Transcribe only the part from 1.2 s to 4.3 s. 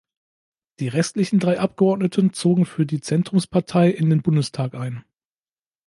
drei Abgeordneten zogen für die Zentrumspartei in den